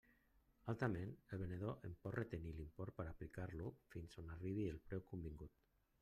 [0.71, 4.81] Altrament, el venedor en pot retenir l'import per a aplicar-lo fins a on arribi el
[4.89, 5.61] preu convingut.